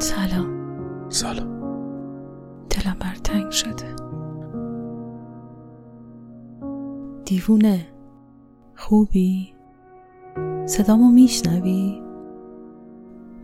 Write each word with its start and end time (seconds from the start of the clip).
سلام. 0.00 0.46
سلام. 1.08 1.60
دلم 2.70 2.96
بر 3.00 3.14
تنگ 3.24 3.50
شده. 3.50 3.94
دیوونه. 7.24 7.86
خوبی؟ 8.76 9.54
صدامو 10.66 11.10
میشنوی؟ 11.10 12.02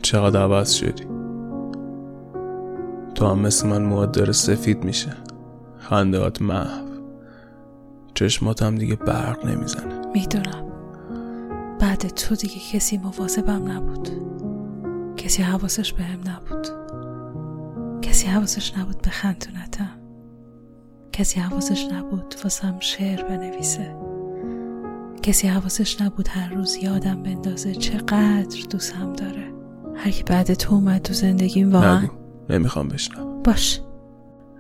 چقدر 0.03 0.41
عوض 0.41 0.71
شدی. 0.73 1.05
تو 3.15 3.27
هم 3.27 3.39
مثل 3.39 3.69
من 3.69 3.83
مواد 3.83 4.31
سفید 4.31 4.85
میشه. 4.85 5.13
خندهات 5.79 6.43
محو. 6.43 6.87
چشمات 8.15 8.63
هم 8.63 8.75
دیگه 8.75 8.97
برق 8.97 9.47
نمی‌زنه. 9.47 10.07
می‌دونم. 10.15 10.67
بعد 11.81 11.99
تو 11.99 12.35
دیگه 12.35 12.59
کسی 12.73 12.99
مواظبم 12.99 13.71
نبود. 13.73 14.09
کسی 15.17 15.43
حواسش 15.43 15.93
بهم 15.93 16.21
نبود. 16.27 16.67
کسی 18.03 18.27
حواسش 18.27 18.79
نبود 18.79 19.03
به 19.03 19.11
خندونتم. 19.11 19.99
کسی 21.13 21.41
حواسش 21.41 21.89
نبود 21.93 22.35
واسم 22.45 22.77
شعر 22.81 23.23
بنویسه. 23.23 23.97
کسی 25.23 25.49
حواسش 25.49 26.01
نبود 26.01 26.29
هر 26.29 26.55
روز 26.55 26.77
یادم 26.83 27.23
بندازه 27.23 27.75
چقدر 27.75 28.67
دوستم 28.71 29.13
داره. 29.13 29.53
هر 29.97 30.11
کی 30.11 30.23
بعد 30.23 30.55
تو 30.55 30.75
اومد 30.75 31.03
تو 31.03 31.13
زندگیم 31.13 31.73
واقعا 31.73 32.01
نگو 32.01 32.15
نمی‌خوام 32.51 32.89
بشنم 32.89 33.43
باش. 33.43 33.81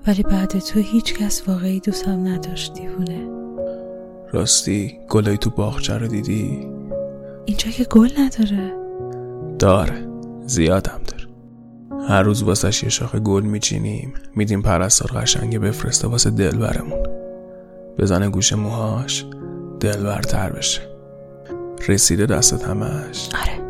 ولی 0.06 0.22
بعد 0.22 0.58
تو 0.58 0.80
هیچ 0.80 1.14
کس 1.14 1.48
واقعی 1.48 1.80
دوستم 1.80 2.26
نداشت 2.26 2.74
دیوونه. 2.74 3.28
راستی 4.32 4.98
گلای 5.08 5.38
تو 5.38 5.50
باغچه 5.50 5.98
رو 5.98 6.06
دیدی؟ 6.06 6.68
اینجا 7.44 7.70
که 7.70 7.84
گل 7.84 8.08
نداره. 8.18 8.72
داره. 9.58 10.05
زیادم 10.46 11.00
داره. 11.06 11.26
هر 12.08 12.22
روز 12.22 12.42
واسش 12.42 12.82
یه 12.82 12.88
شاخه 12.88 13.18
گل 13.18 13.42
میچینیم. 13.42 14.14
میدیم 14.36 14.62
پرستار 14.62 15.20
قشنگه 15.20 15.58
بفرسته 15.58 16.08
واسه 16.08 16.30
دلبرمون. 16.30 17.02
بزنه 17.98 18.28
گوش 18.28 18.52
موهاش 18.52 19.26
دلبرتر 19.80 20.52
بشه. 20.52 20.80
رسیده 21.88 22.26
دستت 22.26 22.64
همش. 22.64 23.28
آره. 23.42 23.68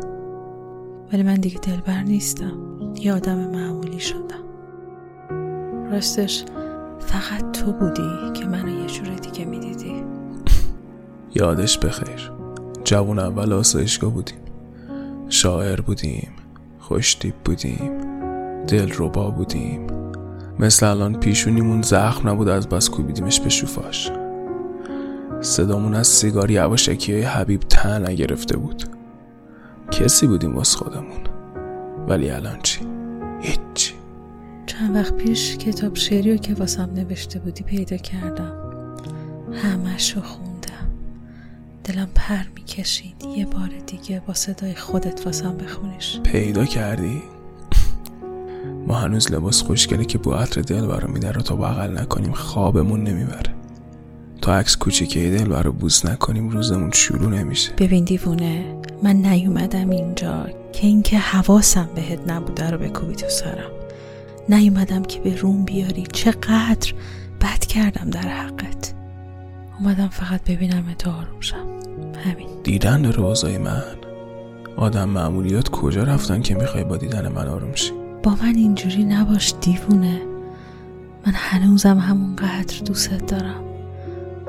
ولی 1.13 1.23
من 1.23 1.35
دیگه 1.35 1.59
دلبر 1.59 2.01
نیستم. 2.03 2.57
یه 2.95 3.13
آدم 3.13 3.37
معمولی 3.37 3.99
شدم. 3.99 4.43
راستش 5.91 6.43
فقط 6.99 7.51
تو 7.51 7.71
بودی 7.73 8.31
که 8.33 8.45
منو 8.45 8.81
یه 8.81 8.87
جور 8.87 9.15
دیگه 9.15 9.45
می‌دیدی. 9.45 10.03
یادش 11.35 11.77
بخیر. 11.77 12.31
جوون 12.83 13.19
اول 13.19 13.53
آسایشگاه 13.53 14.13
بودیم. 14.13 14.37
شاعر 15.29 15.81
بودیم. 15.81 16.31
خوشتیب 16.87 17.33
بودیم. 17.45 17.91
دل 18.67 18.91
ربا 18.97 19.29
بودیم. 19.31 19.87
مثل 20.59 20.85
الان 20.85 21.19
پیشونیمون 21.19 21.81
زخم 21.81 22.29
نبود 22.29 22.47
از 22.47 22.69
بس 22.69 22.89
کوبیدیمش 22.89 23.39
به 23.39 23.49
شوفاش. 23.49 24.11
صدامون 25.41 25.95
از 25.95 26.07
سیگار 26.07 26.51
یواشکی 26.51 27.13
های 27.13 27.21
حبیب 27.21 27.59
تن 27.59 28.09
نگرفته 28.09 28.57
بود. 28.57 28.83
کسی 29.91 30.27
بودیم 30.27 30.55
واس 30.55 30.75
خودمون. 30.75 31.19
ولی 32.07 32.29
الان 32.29 32.59
چی؟ 32.63 32.81
هیچی 33.41 33.93
چند 34.65 34.95
وقت 34.95 35.13
پیش 35.13 35.57
کتاب 35.57 35.95
شعری 35.95 36.31
رو 36.31 36.37
که 36.37 36.53
واسم 36.53 36.89
نوشته 36.95 37.39
بودی 37.39 37.63
پیدا 37.63 37.97
کردم. 37.97 38.53
همش 39.53 40.15
رو 40.15 40.21
دلم 41.87 42.09
پر 42.15 42.43
می‌کشید. 42.55 43.15
یه 43.37 43.45
بار 43.45 43.69
دیگه 43.87 44.21
با 44.27 44.33
صدای 44.33 44.75
خودت 44.75 45.25
واسم 45.25 45.57
بخونیش. 45.57 46.19
پیدا 46.19 46.65
کردی؟ 46.65 47.23
ما 48.87 48.95
هنوز 48.95 49.31
لباس 49.31 49.61
خوشگلی 49.61 50.05
که 50.05 50.17
بو 50.17 50.31
عطر 50.31 50.61
دل 50.61 50.85
برا 50.85 51.07
میده 51.07 51.31
رو 51.31 51.41
تا 51.41 51.55
بغل 51.55 51.97
نکنیم 51.97 52.31
خوابمون 52.31 53.03
نمی‌بره. 53.03 53.53
تا 54.41 54.55
عکس 54.55 54.77
کوچیکه 54.77 55.29
دل 55.29 55.47
برا 55.47 55.71
بوس 55.71 56.05
نکنیم 56.05 56.49
روزمون 56.49 56.91
شروع 56.91 57.29
نمیشه. 57.29 57.71
ببین 57.77 58.03
دیوونه 58.03 58.75
من 59.03 59.15
نیومدم 59.15 59.89
اینجا 59.89 60.47
که 60.73 60.87
اینکه 60.87 61.17
حواسم 61.17 61.89
بهت 61.95 62.19
نبوده 62.27 62.69
رو 62.69 62.77
بکوبی 62.77 63.15
تو 63.15 63.29
سرم. 63.29 63.71
نیومدم 64.49 65.03
که 65.03 65.19
به 65.19 65.35
روم 65.35 65.65
بیاری 65.65 66.03
چقدر 66.13 66.93
بد 67.41 67.59
کردم 67.59 68.09
در 68.09 68.27
حقت. 68.27 68.93
اومدم 69.79 70.07
فقت 70.07 70.51
ببینم 70.51 70.95
تو 70.99 71.09
آروم 71.11 71.39
شم 71.39 71.76
همین. 72.25 72.47
دیدن 72.63 73.05
روزای 73.05 73.57
من. 73.57 73.83
آدم 74.75 75.09
معمولیات 75.09 75.69
کجا 75.69 76.03
رفتن 76.03 76.41
که 76.41 76.55
می‌خوای 76.55 76.83
با 76.83 76.97
دیدن 76.97 77.27
من 77.27 77.47
آروم 77.47 77.75
شی؟ 77.75 77.91
با 78.23 78.31
من 78.31 78.55
اینجوری 78.55 79.05
نباش 79.05 79.53
دیوونه. 79.61 80.21
من 81.25 81.33
هنوزم 81.35 81.97
همونقدر 81.97 82.79
دوستت 82.85 83.25
دارم. 83.25 83.63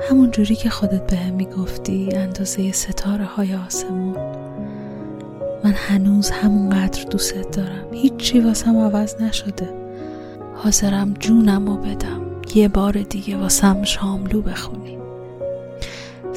همون 0.09 0.31
جوری 0.31 0.55
که 0.55 0.69
خودت 0.69 1.07
به 1.07 1.17
هم 1.17 1.33
می‌گفتی 1.33 2.09
اندازه 2.15 2.71
ستاره 2.71 3.25
های 3.25 3.55
آسمون. 3.55 4.15
من 5.63 5.73
هنوز 5.75 6.29
همونقدر 6.29 7.03
دوستت 7.03 7.57
دارم. 7.57 7.85
هیچی 7.93 8.39
واسم 8.39 8.77
عوض 8.77 9.21
نشده. 9.21 9.69
حاضرم 10.55 11.13
جونم 11.13 11.67
رو 11.67 11.77
بدم. 11.77 12.21
یه 12.55 12.67
بار 12.67 12.91
دیگه 12.91 13.37
واسم 13.37 13.83
شاملو 13.83 14.41
بخونی. 14.41 14.98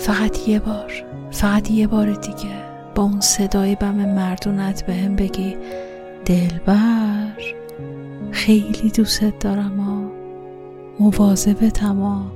فقط 0.02 0.48
یه 0.48 0.58
بار 0.58 0.92
فقط 1.30 1.70
یه 1.70 1.86
بار 1.86 2.12
دیگه 2.12 2.64
با 2.94 3.02
اون 3.02 3.20
صدای 3.20 3.76
بم 3.76 3.94
مردونت 3.94 4.86
به 4.86 4.94
هم 4.94 5.16
بگی 5.16 5.56
دلبر 6.24 7.42
خیلی 8.32 8.91
دوستت 8.91 9.38
دارم 9.38 9.80
ها 9.80 10.10
مواظبتم 11.00 12.00
ها 12.00 12.32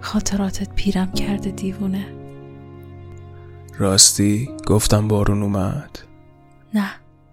خاطراتت 0.00 0.74
پیرم 0.74 1.12
کرده 1.12 1.50
دیوونه. 1.50 2.06
راستی؟ 3.78 4.50
گفتم 4.66 5.08
بارون 5.08 5.42
اومد. 5.42 5.98
نه 6.74 6.90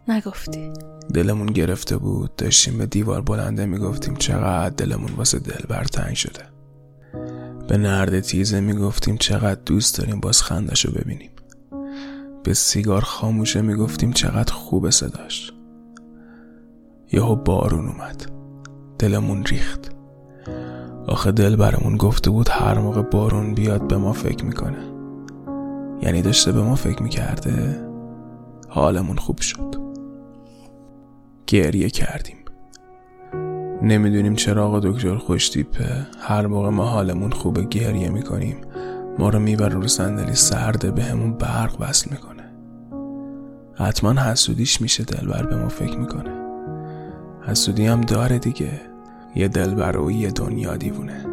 نگفتی. 0.08 0.72
دلمون 1.14 1.48
گرفته 1.48 1.98
بود. 1.98 2.36
داشتیم 2.36 2.78
به 2.78 2.86
دیوار 2.86 3.22
بلنده 3.22 3.66
می‌گفتیم 3.66 4.16
چقدر 4.16 4.76
دلمون 4.76 5.12
واسه 5.12 5.40
دلبر 5.40 5.84
تنگ 5.84 6.16
شده. 6.16 6.57
به 7.68 7.78
نرد 7.78 8.20
تیزه 8.20 8.60
می‌گفتیم 8.60 9.18
چقدر 9.18 9.62
دوست 9.66 9.98
داریم 10.00 10.20
باز 10.20 10.42
خندشو 10.42 10.92
ببینیم. 10.92 11.30
به 12.44 12.54
سیگار 12.54 13.02
خاموشه 13.02 13.62
می‌گفتیم 13.62 14.12
چقدر 14.12 14.54
خوب 14.54 14.90
صداش. 14.90 15.54
یهو 17.12 17.36
بارون 17.36 17.88
اومد. 17.88 18.32
دلمون 19.00 19.46
ریخت. 19.46 19.92
آخه 21.08 21.32
دل 21.32 21.56
برمون 21.56 21.98
گفته 21.98 22.30
بود 22.30 22.50
هر 22.50 22.80
موقع 22.80 23.02
بارون 23.02 23.54
بیاد 23.54 23.88
به 23.88 23.98
ما 23.98 24.14
فکر 24.14 24.46
می‌کنه. 24.46 24.94
یعنی 26.02 26.22
داشته 26.22 26.52
به 26.52 26.62
ما 26.62 26.76
فکر 26.76 27.04
می‌کرده؟ 27.04 27.88
حالمون 28.70 29.18
خوب 29.18 29.42
شد. 29.42 29.76
گریه 31.48 31.90
کردیم. 31.90 32.38
نمی‌دونیم 33.88 34.36
چرا 34.36 34.68
آقا 34.68 34.80
دکتر 34.80 35.16
خوشتیپه. 35.16 36.08
هر 36.20 36.48
موقع 36.48 36.70
ما 36.70 36.86
حالمون 36.86 37.32
خوبه 37.32 37.64
گریه 37.64 38.10
می‌کنیم. 38.10 38.58
ما 39.20 39.30
رو 39.30 39.40
می‌بره 39.40 39.74
رو 39.74 39.88
صندلی 39.88 40.36
سرده 40.36 40.92
به 40.92 41.04
همون 41.04 41.34
برق 41.34 41.82
وصل 41.82 42.10
می‌کنه. 42.12 42.44
حتما 43.76 44.22
حسودیش 44.22 44.82
میشه 44.82 45.04
دلبر 45.04 45.46
به 45.46 45.56
ما 45.56 45.70
فکر 45.70 45.98
می‌کنه. 45.98 46.32
حسودی 47.48 47.86
هم 47.86 48.02
داره 48.02 48.40
دیگه. 48.40 48.82
یه 49.36 49.48
دلبر 49.48 49.98
و 49.98 50.12
یه 50.12 50.32
دنیا 50.32 50.78
دیوونه. 50.78 51.26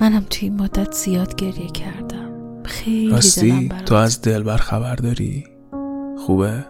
منم 0.00 0.24
توی 0.30 0.48
این 0.48 0.60
مدت 0.60 0.92
زیاد 0.92 1.34
گریه 1.34 1.70
کردم. 1.70 2.30
خیلی 2.64 3.10
راستی 3.10 3.68
تو 3.86 3.94
از 3.94 4.22
دلبر 4.22 4.56
خبر 4.56 4.94
داری؟ 4.94 5.44
خوبه؟ 6.26 6.64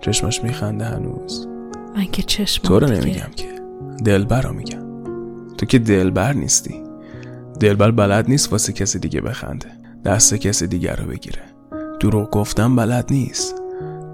چشماش 0.00 0.42
میخنده 0.42 0.84
هنوز. 0.84 1.48
من 1.96 2.04
که 2.04 2.22
چشمم 2.22 2.68
تو 2.68 2.78
رو 2.78 2.86
نمیگم 2.86 3.30
که. 3.36 3.53
دلبر 4.04 4.40
رو 4.40 4.52
میگم 4.52 4.84
تو 5.56 5.66
که 5.66 5.78
دلبر 5.78 6.32
نیستی. 6.32 6.82
دلبر 7.60 7.90
بلد 7.90 8.28
نیست 8.28 8.52
واسه 8.52 8.72
کسی 8.72 8.98
دیگه 8.98 9.20
بخنده. 9.20 9.68
دست 10.04 10.34
کسی 10.34 10.66
دیگه 10.66 10.94
رو 10.94 11.06
بگیره. 11.06 11.42
دروغ 12.00 12.30
گفتن 12.30 12.76
بلد 12.76 13.06
نیست. 13.10 13.54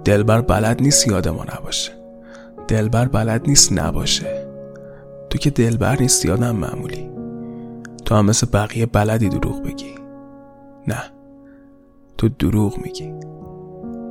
دلبر 0.05 0.41
بلد 0.41 0.83
نیست 0.83 1.09
یاد 1.09 1.29
ما 1.29 1.45
نباشه. 1.45 1.93
دلبر 2.69 3.09
بلد 3.09 3.49
نیست 3.49 3.73
نباشه. 3.73 4.47
تو 5.31 5.39
که 5.39 5.51
دلبر 5.51 6.01
نیستی 6.01 6.31
آدم 6.31 6.57
معمولی. 6.57 7.11
تو 8.05 8.15
هم 8.15 8.27
مثل 8.27 8.47
بقیه 8.53 8.87
بلدی 8.87 9.29
دروغ 9.29 9.63
بگی. 9.63 9.95
نه. 10.87 11.03
تو 12.19 12.29
دروغ 12.29 12.79
میگی. 12.79 13.15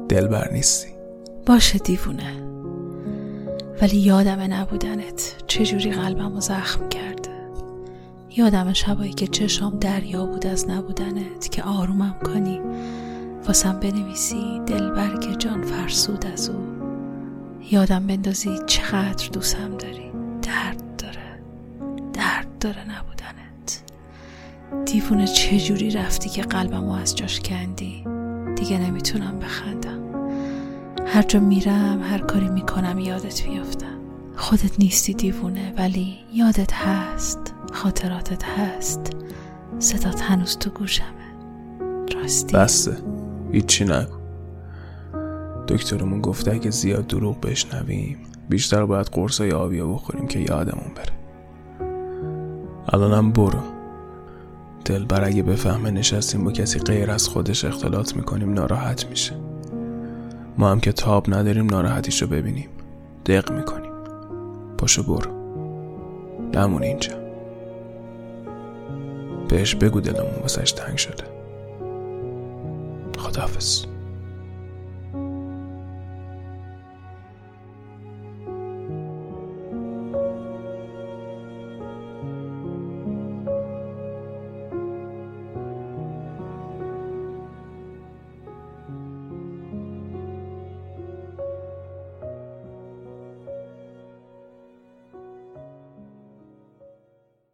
دلبر 0.10 0.50
نیستی. 0.52 0.90
باشه 1.46 1.80
دیوونه. 1.80 2.49
ولی 3.82 3.98
یادم 3.98 4.54
نبودنت 4.54 5.36
چجوری 5.48 5.92
قلبم 5.92 6.34
رو 6.34 6.40
زخم 6.40 6.90
کرده. 6.90 7.30
یادم 8.38 8.74
شبایی 8.74 9.14
که 9.14 9.28
چشام 9.28 9.80
دریا 9.80 10.26
بود 10.26 10.48
از 10.48 10.70
نبودنت 10.70 11.52
که 11.52 11.64
آرومم 11.64 12.16
کنی. 12.26 12.62
واسم 13.48 13.80
بنویسی 13.80 14.62
دلبر 14.68 15.18
که 15.18 15.36
جان 15.36 15.62
فرسود 15.62 16.26
از 16.26 16.50
او. 16.50 16.64
یادم 17.72 18.08
بندازی 18.08 18.50
چقدر 18.68 19.30
دوستم 19.30 19.78
داری. 19.78 20.12
درد 20.42 20.96
داره. 20.98 21.40
درد 22.14 22.48
داره 22.60 22.82
نبودنت. 22.82 23.84
دیوونه 24.86 25.28
چجوری 25.28 25.92
رفتی 25.92 26.30
که 26.30 26.42
قلبمو 26.42 26.92
از 26.92 27.16
جاش 27.16 27.40
کندی؟ 27.40 28.06
دیگه 28.56 28.78
نمی‌تونم 28.78 29.40
بخندم. 29.40 29.99
هر 31.12 31.22
جا 31.22 31.40
میرم 31.40 32.02
هر 32.04 32.18
کاری 32.18 32.50
می‌کنم 32.50 33.00
یادت 33.00 33.48
میافتم 33.48 34.00
خودت 34.36 34.80
نیستی 34.80 35.14
دیوونه 35.14 35.74
ولی 35.78 36.18
یادت 36.34 36.74
هست 36.74 37.54
خاطراتت 37.74 38.44
هست. 38.44 39.00
صدات 39.80 40.22
هنوز 40.22 40.58
تو 40.58 40.70
گوشمه. 40.70 41.08
راستی. 42.16 42.58
بسته 42.58 42.98
هیچی 43.52 43.86
نگو. 43.86 44.16
دکترمون 45.68 46.22
گفته 46.22 46.52
اگه 46.52 46.72
زیاد 46.72 47.08
دروغ 47.08 47.42
بشنویم 47.42 48.18
بیشتر 48.50 48.86
باید 48.86 49.08
قرصای 49.08 49.52
آبیا 49.52 49.88
بخوریم 49.88 50.28
که 50.28 50.40
یادمون 50.40 50.92
بره. 50.96 51.14
الانم 52.88 53.32
برو. 53.32 53.60
دلبر 54.86 55.26
اگه 55.26 55.44
بفهمه 55.44 55.92
نشستیم 55.92 56.44
با 56.44 56.52
کسی 56.52 56.80
غیر 56.80 57.12
از 57.12 57.28
خودش 57.28 57.66
اختلاط 57.66 58.16
می‌کنیم 58.16 58.54
ناراحت 58.54 59.06
میشه. 59.10 59.36
ما 60.58 60.72
هم 60.72 60.80
که 60.80 60.92
تاب 60.92 61.34
نداریم 61.34 61.66
ناراحتیشو 61.66 62.28
ببینیم. 62.28 62.70
دق 63.26 63.52
می‌کنیم. 63.52 63.92
پاشو 64.78 65.04
برو. 65.04 65.32
نمون 66.54 66.84
اینجا. 66.84 67.14
بهش 69.50 69.76
بگو 69.76 70.02
دلمون 70.02 70.36
واسش 70.42 70.72
تنگ 70.72 70.98
شده. 70.98 71.24
خداحافظ. 73.18 73.86